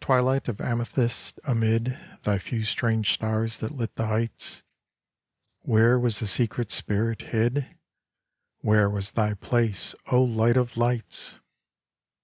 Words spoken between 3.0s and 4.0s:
stars that lit